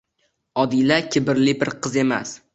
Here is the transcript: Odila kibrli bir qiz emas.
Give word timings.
Odila 0.63 0.97
kibrli 1.17 1.55
bir 1.63 1.73
qiz 1.87 2.01
emas. 2.07 2.35